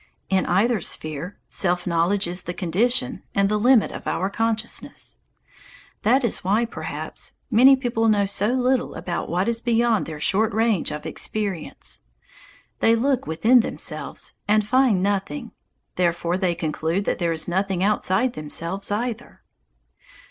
[0.29, 5.19] In either sphere self knowledge is the condition and the limit of our consciousness.
[6.01, 10.51] That is why, perhaps, many people know so little about what is beyond their short
[10.55, 11.99] range of experience.
[12.79, 15.51] They look within themselves and find nothing!
[15.97, 19.43] Therefore they conclude that there is nothing outside themselves, either.